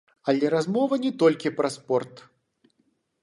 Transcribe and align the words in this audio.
Але 0.31 0.45
размова 0.53 0.97
не 1.03 1.11
толькі 1.23 1.53
пра 1.59 1.69
спорт. 1.75 2.23